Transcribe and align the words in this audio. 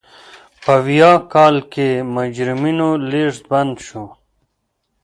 په 0.63 0.73
ویاه 0.85 1.17
کال 1.33 1.55
کې 1.73 1.87
مجرمینو 2.15 2.89
لېږد 3.09 3.43
بند 3.51 3.75
شو. 3.87 4.05